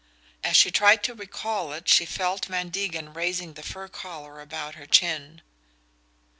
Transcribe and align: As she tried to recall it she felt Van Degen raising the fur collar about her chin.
As 0.43 0.57
she 0.57 0.71
tried 0.71 1.03
to 1.03 1.13
recall 1.13 1.73
it 1.73 1.87
she 1.87 2.07
felt 2.07 2.45
Van 2.47 2.69
Degen 2.69 3.13
raising 3.13 3.53
the 3.53 3.61
fur 3.61 3.87
collar 3.87 4.41
about 4.41 4.73
her 4.73 4.87
chin. 4.87 5.43